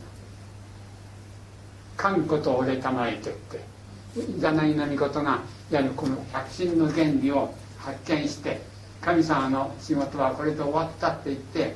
[1.97, 3.59] 「かんこと俺たまえて」って
[4.39, 5.39] 柳の御事が
[5.71, 8.61] やはりこの百神の原理を発見して
[9.01, 11.75] 神様の仕事はこれで終わったって言って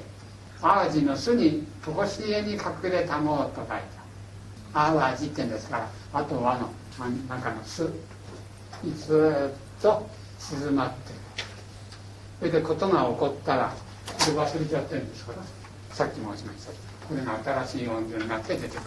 [0.62, 3.78] 淡路の巣に常しえに隠れたもうと書いた。
[4.74, 7.90] 淡路ってんですからあとはの真ん中の巣。
[8.84, 10.08] にずっと
[10.40, 10.96] 静まって
[12.40, 13.74] それでことが起こったら
[14.20, 15.40] 忘れちゃってるんですから
[15.96, 16.72] さっき申しました。
[17.08, 18.82] これが新しい音図になって出てくる。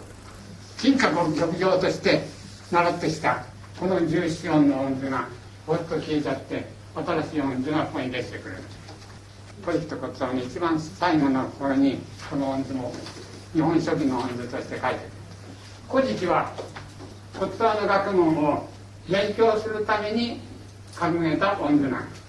[0.79, 2.23] 金閣を極上として
[2.71, 3.45] 習ってきた。
[3.79, 5.27] この十七音の音図が
[5.67, 8.63] ほっと消えちゃって新しい音図がここに出してくれる。
[9.65, 12.93] 古事記と骨董の一番最後のところにこの音図も
[13.53, 15.01] 日本書紀の音図として書いてる
[15.91, 16.53] 古事記は
[17.39, 18.69] 骨董の学問を
[19.09, 20.41] 勉強するために
[20.95, 22.09] 掲げた音図なん。
[22.11, 22.23] です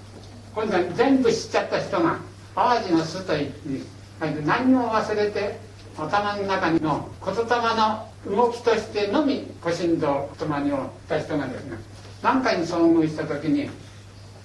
[0.54, 2.20] 今度は全部知っちゃった人が
[2.56, 5.60] 淡路の巣と言って何も忘れて
[5.98, 11.78] 頭の中の言霊の動きとしてのみ古神道言葉にをった人がですね
[12.22, 13.70] 何かに遭遇した時に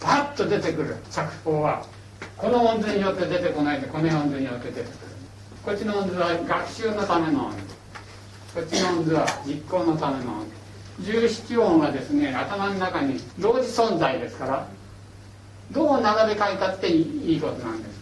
[0.00, 0.96] パッと出てくる。
[1.10, 1.84] 作法は
[2.36, 4.92] この音図によって出てこないでこの音図によって出てくる。
[5.64, 7.58] こっちの音図は学習のための音図
[8.54, 10.46] こっちの音図は実行のための音
[11.00, 14.68] 図十七音はですね頭の中に同時存在ですから
[15.72, 17.96] どう並べ替えたっていいことなんです。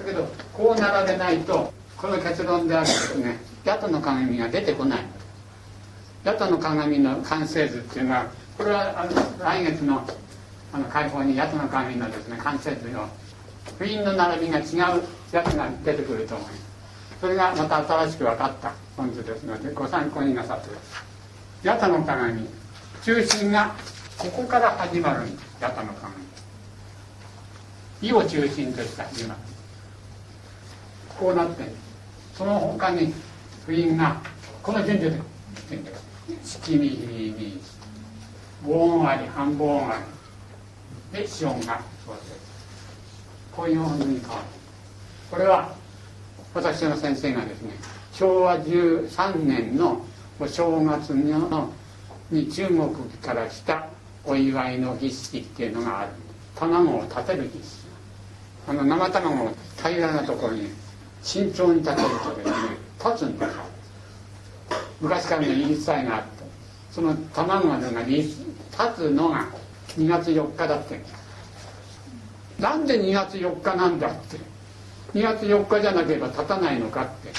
[0.00, 4.98] だけどこう並べないとこの結論であるですね八都の鏡が出てこない。
[6.24, 8.26] 八都の鏡の完成図っていうのは
[8.58, 10.04] これはあの来月の
[10.72, 13.06] あの解放に八都の鏡のですね完成図を
[13.78, 16.66] 不印の並びが違うやつが出てくると思います
[17.20, 22.46] それがまた新しく分かった本図ですのでご参考になさってください八都の鏡
[23.02, 23.74] 中心が
[24.18, 25.26] ここから始まる。
[25.26, 26.14] んです八都の鏡
[28.02, 29.40] 意を中心とした始まる
[31.18, 31.64] こうなって
[32.34, 33.12] その他に
[33.64, 34.20] 不印が
[34.62, 35.20] この順序で
[36.44, 37.60] 月見日に
[38.64, 39.96] 防音あり半防音あ
[41.12, 42.55] りで子音がそうです
[43.56, 44.42] こういう音に変わる
[45.30, 45.74] これは
[46.54, 47.70] 私の先生がですね
[48.12, 50.04] 昭和13年の
[50.38, 51.72] お正月の
[52.30, 52.90] に中国
[53.22, 53.88] から来た
[54.24, 56.10] お祝いの儀式っていうのがある。
[56.56, 57.86] 卵を立てる儀式。
[58.68, 60.70] あの生卵を平らなところに
[61.22, 62.54] 慎重に立てるとですね
[63.04, 63.52] 立つんです
[65.00, 66.28] 昔からの言い伝えがあって
[66.90, 68.34] その卵が立
[68.96, 69.46] つのが
[69.96, 71.00] 2月4日だって
[72.58, 74.38] なんで2月4日なんだって。
[75.14, 77.32] 2月4日じゃなければ立たないのかって。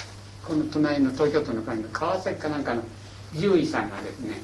[0.45, 2.81] この隣の東京都の会の川崎かなんかの
[3.33, 4.37] 獣医さんがですね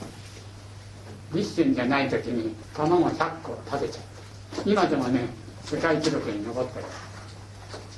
[1.33, 4.69] 立春じゃない時に卵100個立てちゃった。
[4.69, 5.21] 今でもね
[5.63, 6.85] 世界記録に残ってる。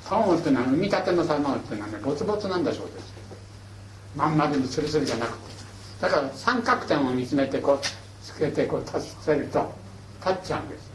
[0.08, 3.14] 卵っていうのは産み立ての卵っていうのはねボツボツなんだそうです。
[4.14, 5.56] まん丸にツルツルじゃなくて。
[6.00, 7.78] だから三角点を見つめてこう
[8.22, 9.72] つけてこう立てると
[10.20, 10.92] 立っちゃうんです。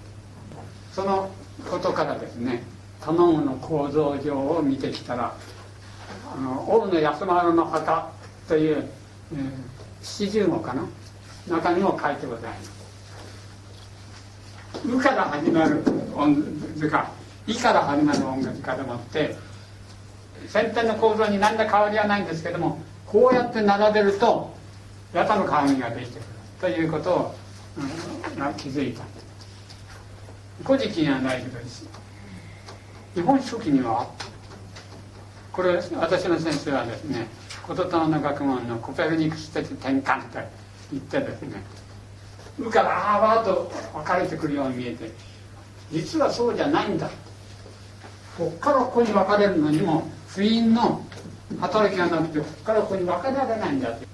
[0.93, 1.29] その
[1.69, 2.63] ことからですね
[3.01, 5.35] 卵の構造上を見てきたら
[6.33, 8.11] あの大野安丸の墓
[8.47, 8.87] という、
[9.33, 9.41] えー、
[10.01, 10.85] 七十語かな
[11.47, 12.71] 中にも書いてございます
[14.85, 15.83] 「う」から始まる
[16.15, 16.43] 音
[16.75, 17.11] 図か
[17.47, 19.35] 「い」から始まる音楽かでもって
[20.47, 24.53] 先天の構造に何ら変わりはないんですけどもこうやって並べると
[25.13, 26.25] 八田の鏡ができてくる
[26.61, 27.35] ということを、
[27.77, 29.03] うん、気づいた。
[30.63, 31.59] 古事記にはないけど
[33.13, 34.09] 日本書紀には
[35.51, 37.27] これ私の先生はですね
[37.67, 40.39] 言霊の学問のコペルニクス的転換と
[40.91, 41.61] 言ってですね
[42.59, 45.11] 「う」からあわーと分かれてくるように見えて
[45.91, 47.09] 実はそうじゃないんだ。
[48.37, 51.05] こっからここに分かれるのにも不因の
[51.59, 53.89] 働きがなくてここからここに分かられないんだ。
[53.89, 54.07] って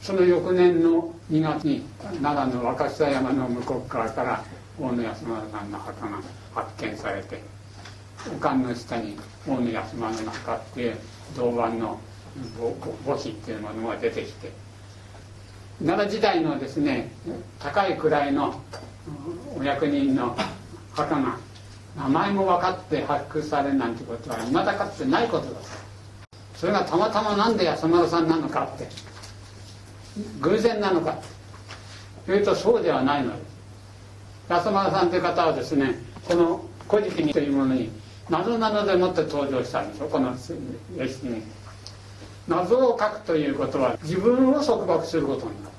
[0.00, 1.84] その翌年の2月に
[2.22, 4.44] 奈良の若狭山の向こう側から
[4.80, 6.22] 大野安丸さんの墓が
[6.54, 7.42] 発見されて
[8.34, 10.96] 丘の下に大野安丸の墓っていう
[11.36, 12.00] 銅板の
[13.04, 14.50] 墓碑っていうものが出てきて
[15.84, 17.12] 奈良時代のですね
[17.58, 18.54] 高い位の
[19.58, 20.34] お役人の
[20.94, 21.36] 墓が
[21.96, 25.60] 名前も分かって発掘されるなんてことはいまだかつてないことだ。
[26.54, 28.86] それがたまたまなんで安丸さんなのかって
[30.40, 31.18] 偶然なのか
[32.26, 33.49] というとそうではないのです
[34.50, 35.94] 安丸さんという方はですね
[36.26, 37.88] この「古事記」というものに
[38.28, 40.08] 謎なのでもって登場したんですよ。
[40.08, 40.32] この
[40.96, 41.42] 歴史に。
[42.48, 45.74] 謎を書くということは自分を束縛することになる。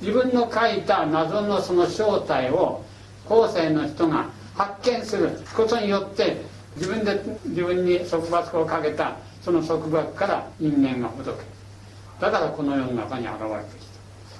[0.00, 2.82] 自分の書いた謎のその正体を
[3.28, 6.42] 後世の人が発見することによって
[6.76, 11.44] 自分で自分に束縛をかけたその束縛から因縁がほどけ
[12.20, 13.93] だからこの世の中に現れてきた。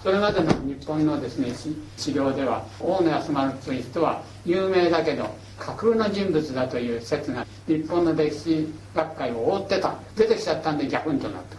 [0.04, 1.50] それまでの日本のですね
[1.96, 9.94] 治療では大野安丸という人は有名だけど架空の人物だという説が日本の歴史学会を覆ってた。
[10.14, 11.56] 出てきちゃったんで逆にとなった。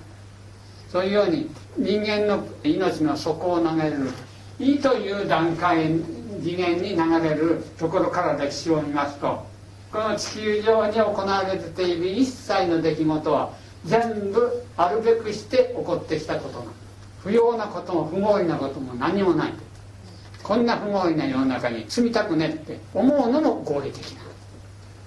[0.91, 4.11] そういうように人間の命の底を投げる
[4.59, 5.99] 「い」という段階
[6.43, 9.43] 次元に流れるところから歴史を見ますと
[9.91, 13.49] この地球上に行われている一切の出来事は
[13.85, 16.65] 全部あるべくして起こってきたことな
[17.25, 19.53] 不要なことも不合理なことも何もない
[20.43, 24.21] こんな不合理な世の中に住みたくねって思うのも合理的な。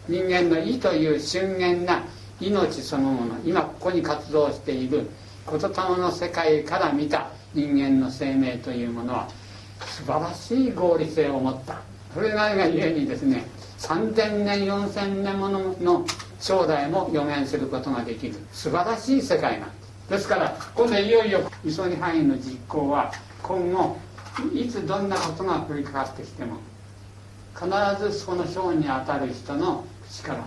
[0.08, 2.02] 人間の意という瞬間な
[2.40, 3.40] 命そのもの。
[3.44, 5.08] 今ここに活動している
[5.48, 9.28] 言霊の世界から見た人間の生命というものは
[9.86, 11.82] 素晴らしい合理性を持った。
[12.12, 13.44] それがゆえにですね
[13.78, 16.04] 3000年4000年ものの
[16.40, 18.34] 将来も予言することができる。
[18.52, 19.77] 素晴らしい世界なんです
[20.08, 23.96] ですから今度いよいよ急ぎ範囲の実行は今後
[24.54, 26.56] いつどんなことが降りかかってきても
[27.54, 27.68] 必
[28.00, 30.44] ずその章にあたる人の口から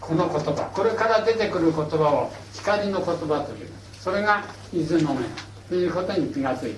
[0.00, 0.70] この言葉。
[0.72, 3.68] これから出てくる言葉を光の言葉という。
[4.00, 5.26] それが伊豆の目
[5.68, 6.74] ということに気がつい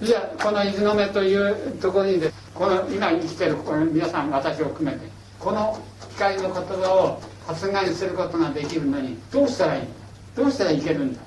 [0.00, 0.04] た。
[0.04, 5.08] じゃあこの伊豆の目というところにでこの今生きてるこの皆さん私を含めて。
[5.40, 5.78] この
[6.16, 9.82] 光の言葉を発願することができるのにどうしたらいい
[10.36, 11.20] どうしたらいけるんだ？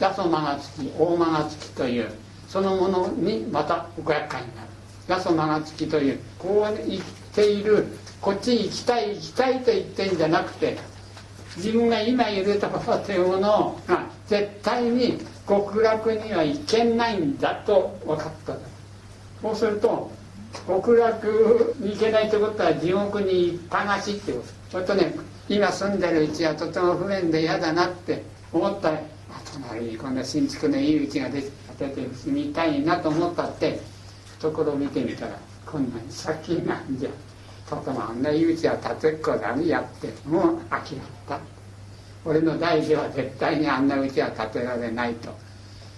[0.00, 2.10] 八十間が月大間が月という
[2.48, 4.68] そのものにまたご厄介になる。
[5.08, 7.02] 八十間が月というこう生き
[7.34, 7.86] ている
[8.20, 10.76] こっち行きたい行きたいと言ってんじゃなくて
[11.56, 18.56] 自分が今いるところというものが絶対に極楽には行けないんだと分かった
[19.42, 20.10] そうすると
[20.66, 25.14] 極楽に行けないということは地獄に行っぱなしってことそれとね
[25.48, 28.92] 今住んでるうちはとても不便で嫌だなって思った
[29.60, 31.48] ら隣にこんな新築のいいうちが出て
[31.88, 33.80] て住みたいなと思ったって
[34.38, 37.10] 懐を見てみたらこんなに先なんじゃ。
[37.68, 41.40] とてもあんないうちは建てっこだねやってもう諦めた。
[42.24, 45.34] 俺の代では絶対にあんなうちは建てられないと。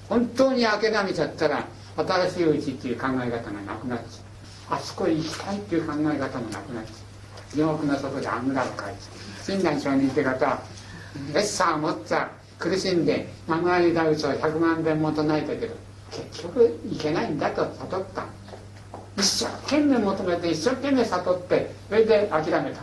[0.08, 1.66] 本当に諦めちゃったら
[1.96, 4.76] 新しいうちっていう考え方がなくなっちゃう。
[4.76, 7.54] あそこへ行きたいっていう考え方もなくなっちゃう。
[7.54, 8.94] 地獄の底であぐらをかい。
[8.94, 9.00] て
[9.44, 10.62] 親鸞上人って方は
[11.34, 15.76] レッサーを持った苦しんで長い間嘘を100万遍も唱えたけど
[16.10, 18.24] 結局いけないんだと悟った。
[19.16, 22.80] 一生懸命求めて一生懸命悟ってそれで諦めた。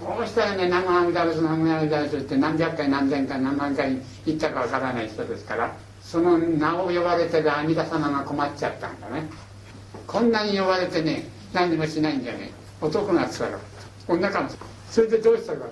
[0.00, 9.24] こうしたらね南無阿弥陀仏南無阿弥陀仏って何百回何千回何万回言ったかわからない人ですからその名を呼ばれてる阿弥陀様が困っちゃったんだね。
[10.06, 12.52] こんなに呼ばれてね何もしないんじゃね。
[12.80, 13.58] 男がつかる。
[14.06, 14.48] 女かも
[14.90, 15.66] それでどうしたか。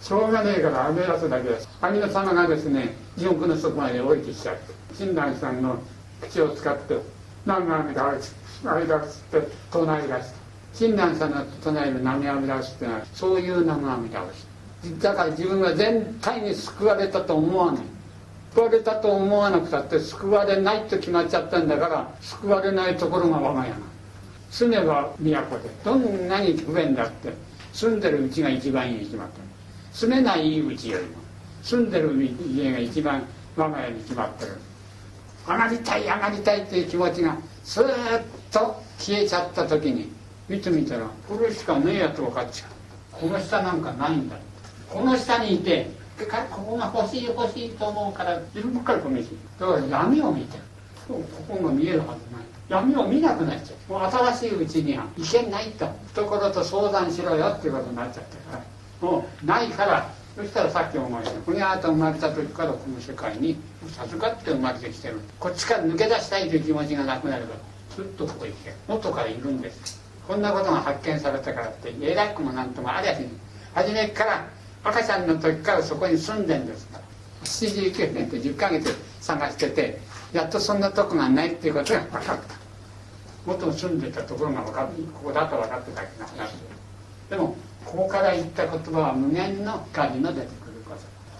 [0.00, 5.78] しょうがねえから阿弥陀だけです阿弥陀様がですね地獄の底まで降りてきちゃって親鸞さんの
[6.20, 6.98] 口を使って
[7.44, 8.32] 「南無阿弥陀仏
[8.64, 9.06] 阿弥陀仏」
[9.38, 10.24] って唱え出した
[10.74, 14.20] 親鸞さんの唱える南無阿弥陀仏ってのはそういう南無阿弥陀
[14.82, 17.82] 仏だから自分が全体に救われたと思わない。
[18.58, 23.76] 救われたと思わなくたって救われないと決まっちゃったんだから救われないところが我が家な
[24.50, 27.32] 住めば都でどんなに不便だって
[27.72, 29.47] 住んでるうちが一番いいに決まってる
[29.98, 31.16] 住めないうちよりも
[31.60, 32.12] 住んでる
[32.54, 33.20] 家が一番
[33.56, 34.52] 我が家に決まってる
[35.44, 40.12] 上がりたい上がりたいっていう気持ちがスーッと消えちゃった時に
[40.48, 42.70] 見てみたらこれしかねえやと分かっちゃう
[43.10, 44.36] この下なんかないんだ
[44.88, 50.62] この下にいてここが欲しい欲しいと思うから自分ばっかりこのしだから闇を見てる
[51.08, 52.16] ここが見えるはずない
[52.68, 60.10] 闇を見なくなっちゃうもう新しいうちにはいけないと懐と相談しろよっていうことになっちゃったからもうないから。
[60.36, 61.40] そしたらさっき思い出した。
[61.40, 63.56] ふにゃーと生まれた時からこの世界に
[63.88, 65.20] 授かって生まれてきてる。
[65.40, 67.56] こっちから抜け出したいという気持ちがなくなれば
[67.96, 70.00] ずっとここへ来て元からいるんです。
[70.28, 73.28] こんなことが発見されたからって偉くもなんともありゃしない。
[73.74, 74.46] 初めから
[74.84, 77.04] 赤ちゃんの時からそこに住んでんですから。
[77.44, 79.98] 79年と10ヶ月探してて
[80.32, 82.36] やっとそんなとこがないっていうことが分かった。
[83.44, 86.54] 元住んでたところが分かるここだと分かってたけど話
[87.28, 87.56] でも
[87.90, 90.94] ここから言った言葉は無限の光の出てくるこ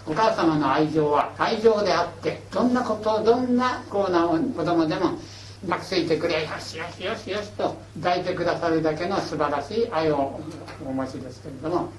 [0.05, 5.19] とお母様の愛情は愛情であってどんなことをどんなこうな子供でも
[5.67, 10.39] 抱きついてくれよしよしよしよしと抱いてくださるだけの素晴らしい愛を
[10.83, 11.43] お持ちです。
[11.43, 11.89] けれども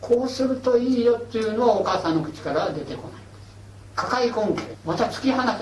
[0.00, 0.42] こうす。
[0.44, 3.20] るといいよっていうのはお母さんの口からは出てこない
[3.94, 5.58] 抱え込んでまた突き放せない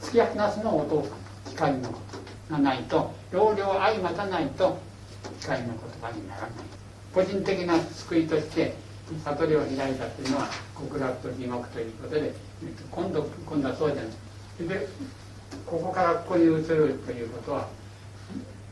[0.00, 0.58] 突き放す。
[0.60, 1.18] のはお父さん
[1.50, 1.98] 光のこ
[2.48, 4.78] とがないと両両相またないと
[5.40, 6.50] 光の言葉にならない
[7.14, 8.74] 個人的な救いとして
[9.24, 12.34] 悟りを開いたというのは極楽と地獄ということで
[12.90, 14.68] 今度今度はそうじゃない。
[14.68, 14.88] で
[15.64, 17.68] ここからここに移るということは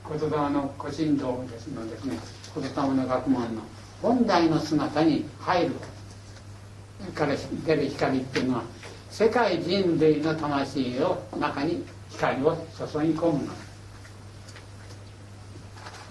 [0.08, 2.18] 言霊の古神道ですのですね
[2.54, 3.62] 言霊の学問の
[4.02, 5.74] 本来の姿に入る
[7.14, 7.34] から
[7.64, 8.62] 出る光っていうのは
[9.10, 13.46] 世界人類の魂を中に光を注ぎ込む。
[13.46, 13.52] の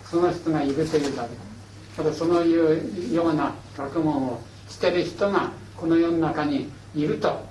[0.10, 1.55] その人がいるというだけ。
[1.96, 7.41] ただそのいうような学問をしてる人がこの世の中にいると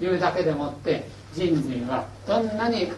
[0.00, 2.88] いうだけでもって人類はどんなに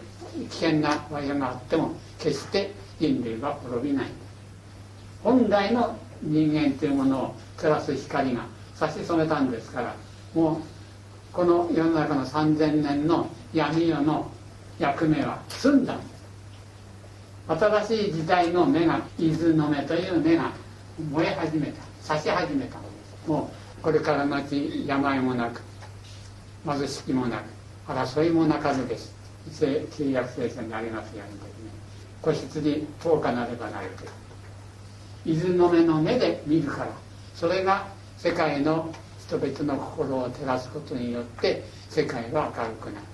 [0.49, 4.07] 危険な場所があっても決して人類は滅びない。
[5.23, 8.45] 本来の人間というものを照らす光が
[8.75, 9.95] 差し染めたんですから
[10.33, 10.61] もう
[11.33, 14.29] この世の中の3000年の闇夜の
[14.79, 15.95] 役目は済んだ。
[15.95, 16.15] んです
[17.47, 20.51] 新しい時代の目が伊豆の目という目が
[21.11, 22.77] 燃え始めた差し始めた。
[23.27, 25.61] もうこれからのち病もなく
[26.65, 27.43] 貧しきもなく
[27.91, 29.13] 争いもなかずです。
[29.59, 31.69] 契約聖書にありますようにですね。
[32.21, 34.05] 個室に10日なればなると
[35.29, 36.87] 伊豆の目の目で見るから
[37.35, 37.85] それが
[38.17, 43.05] 世界の人々の心を照らすことによって世界は明るくなる。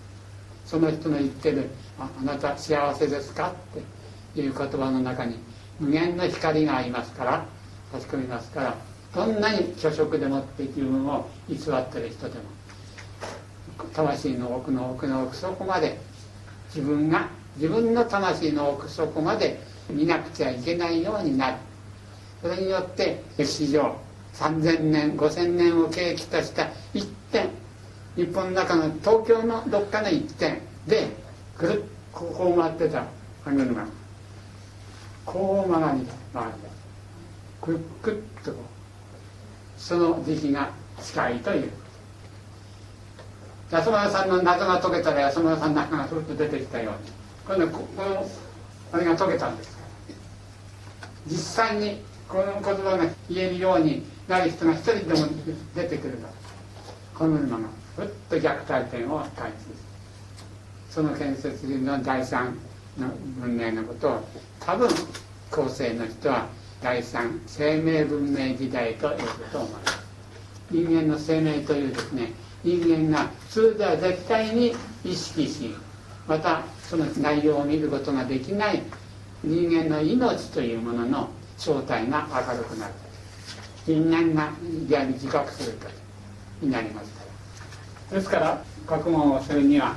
[0.66, 1.70] その人の言ってる
[2.00, 3.54] 「ああなた幸せですか?」っ
[4.34, 5.38] ていう言葉の中に
[5.80, 7.46] 無限の光がありますから
[7.92, 8.76] 差し込みますから
[9.14, 12.46] どんなに虚飾でもって自分を偽ってる人でも
[13.94, 16.00] 魂の奥の奥の奥底まで
[16.74, 17.28] 自分が
[17.58, 21.58] 自分の魂の奥底まで見なくちゃいけないようになる。
[22.42, 23.96] それによって歴史上
[24.34, 27.50] 3000年5000年を契機とした一点
[28.16, 31.08] 日本の中の東京のどっかの一点で
[31.58, 33.04] ぐるっここを回ってた。
[33.44, 33.88] 歯車
[35.26, 36.71] こう曲がりだ曲がりだ
[37.62, 38.54] くっくっと
[39.78, 41.72] その時期が近いという
[43.70, 48.28] 安村さんの謎が解けたら安村さんの中がふっと出てきたように今度この
[48.92, 49.78] あれが解けたんです
[51.28, 55.28] 実際にこの言葉が言えるようになる人が一人でも
[55.76, 56.34] 出てくるから
[57.14, 59.56] この馬がふっと逆回転を開始
[60.90, 62.58] その建設人の第三
[62.98, 63.08] の
[63.40, 64.28] 文明のことを
[64.60, 64.90] 多分
[65.52, 66.48] 後世の人は
[66.82, 69.18] 第三生命文明時代という
[69.52, 70.02] と思います。
[70.72, 72.32] 人間の生命というですね
[72.64, 74.74] 人間が普通では絶対に
[75.04, 75.76] 意識し
[76.28, 78.82] またその内容を見ることができない
[79.44, 82.94] 人間の命というものの正体が明るくなる。
[83.86, 84.52] 人間が
[84.88, 85.88] やり自覚すると
[86.62, 87.26] になりますか
[88.12, 88.18] ら。
[88.18, 89.96] ですから覚悟をするには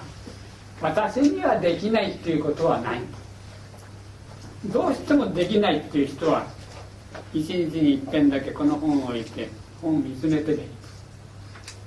[0.83, 3.01] 私にはできないっていうことはない。
[4.67, 6.47] どうしてもできないっていう人は
[7.35, 9.49] 一日に一遍だけこの本を置いて
[9.83, 10.69] 本を見つめてで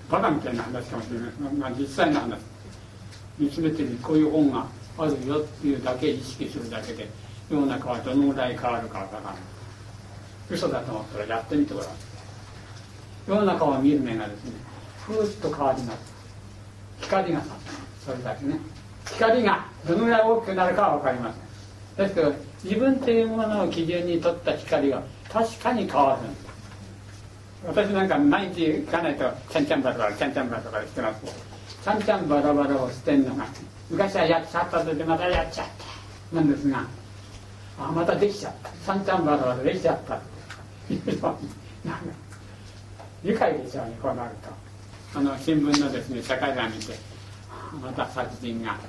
[0.09, 2.39] バカみたいな話かもしれない、まあ、実際の話。
[3.39, 4.65] 見つめてこういう本が
[4.97, 7.07] あるよっていうだけ意識するだけで
[7.49, 9.33] 世の中はどのぐらい変わるかわからない。
[10.49, 11.89] 嘘だと思ったらやってみてごらん。
[13.27, 14.51] 世の中を見る目がですね
[15.05, 16.13] ふーっと変わります。
[17.01, 17.55] 光がさ
[18.03, 18.59] それだけね。
[19.05, 21.33] 光がどのぐらい大きくなるかは分かりま
[21.95, 22.07] せん。
[22.07, 22.33] ですけど
[22.63, 26.27] 自分というものを基準に取った光が確かに変わる。
[26.27, 26.47] んです
[27.65, 31.21] 私なんか毎日行かないとちゃんちゃんバラバラちゃんちゃんバラバラしてます。
[31.83, 33.45] ちゃんちゃんバラバラを捨てるのが
[33.89, 35.67] 昔はやっちゃったとでまたやっちゃっ
[36.31, 36.35] た。
[36.35, 36.85] なんですが
[37.79, 38.69] あまたできちゃった。
[38.69, 40.15] ちゃんちゃんバラバラできちゃった。
[40.15, 40.19] っ
[40.87, 41.49] ていうように
[43.23, 45.19] 愉快でしょうねこうなると。
[45.19, 46.93] あの新聞のですね社会談見て
[47.81, 48.79] また殺人が起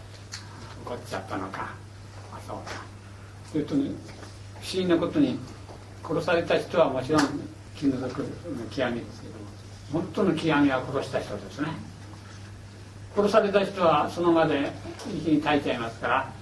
[0.84, 1.70] こっちゃったのか。
[2.32, 2.97] あそうか。
[3.52, 3.90] それとね
[4.60, 5.38] 不思議なことに
[6.04, 7.22] 殺された人はもちろん
[7.76, 8.26] 気の毒の
[8.70, 9.38] 極みですけども。
[9.92, 11.68] 本当の極みは殺した人ですね
[13.16, 14.70] 殺された人はその場で
[15.16, 16.32] 息に耐えちゃいますから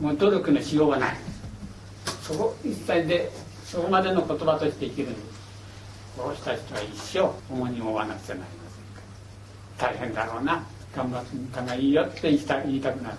[0.00, 1.16] もう努力のしようがない。
[2.22, 3.30] そこ一切で
[3.64, 5.40] そこまでの言葉として生きるんです
[6.16, 7.18] 殺した人は一生
[7.52, 8.70] 重荷を負わなくちゃなりま
[9.80, 10.64] せん大変だろうな。
[10.94, 13.16] 頑張ったがいいよって言いたくなる。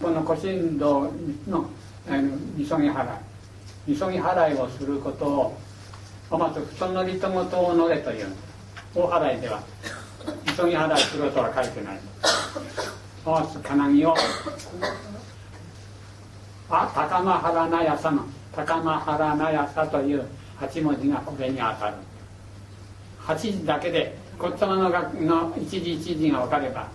[0.00, 1.12] この古神道
[1.48, 1.68] の
[2.56, 3.28] 急ぎ払い
[3.88, 5.26] 急ぎ払いをすること
[6.30, 8.26] をまずそのりともとを乗れという
[8.94, 9.62] 大払いでは
[10.56, 11.98] 急ぎ払いすることは書いてない
[13.24, 14.14] 大津金木を
[16.70, 18.24] あ高間原なやさの
[18.54, 20.24] 高間原なやさという
[20.60, 21.94] 8文字がこれに当たる
[23.20, 26.88] 8時だけでこっちのの一時一時が分かれば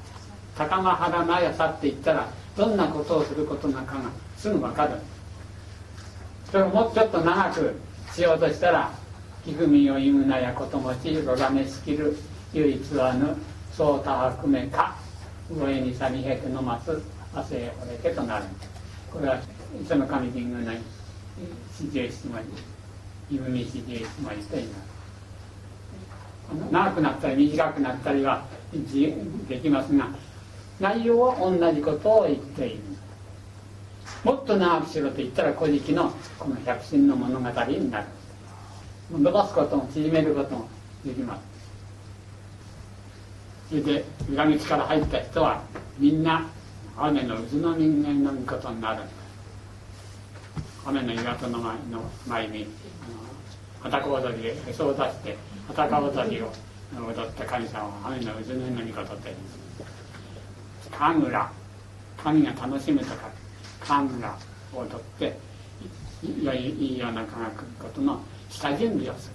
[0.58, 4.02] 高間原なやさって言ったらどんなことをすることなのかが
[4.38, 4.92] すぐ分かる。
[6.52, 7.76] それをもうちょっと長く
[8.14, 8.92] しようとしたら
[9.44, 12.16] 「貴組を言うなやこともちろがめしきる。
[12.54, 13.36] 唯一はぬ
[13.76, 14.96] そうたはくめか。
[15.52, 17.02] 上にさみへてのます
[17.36, 18.46] 汗へほれけ」となる。
[19.12, 19.40] これは
[19.84, 20.72] 磯の神神宮の
[21.78, 22.64] 四十七文字
[23.36, 24.94] 「ゆみ四十七文字」と言います。
[26.72, 28.44] 長くなったり短くなったりは
[29.50, 30.08] できますが
[30.80, 32.84] 内容は同じことを言っている
[34.24, 38.06] もっと長くしろと言ったら「古事記」のこの百神の物語になる
[39.12, 40.68] 伸ばすことも縮めることも
[41.06, 41.42] できます
[43.70, 45.62] それで裏口から入った人は
[45.98, 46.46] みんな
[46.98, 49.02] 雨の渦の人間のことになる。
[50.86, 52.68] 雨の岩戸の前の前に
[53.82, 56.52] 裸踊りでへそを出して裸踊りを
[56.98, 59.63] 踊った神様は雨の渦の御事と言います
[60.98, 61.64] 神楽。
[62.24, 63.30] 神が楽しむとか
[63.82, 64.36] 神楽
[64.74, 65.38] を踊って
[66.42, 69.33] 良いいいような科学ことの下準備をする。